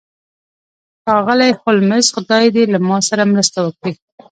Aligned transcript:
ښاغلی 1.03 1.51
هولمز 1.59 2.05
خدای 2.15 2.45
دې 2.55 2.63
له 2.73 2.79
ما 2.87 2.97
سره 3.09 3.23
مرسته 3.33 3.57
وکړي 3.61 3.93